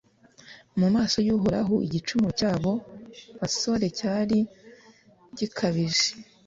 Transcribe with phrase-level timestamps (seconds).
[0.79, 2.73] mu maso y'uhoraho igicumuro cy'abo
[3.39, 4.37] basore cyari
[5.37, 6.09] gikabije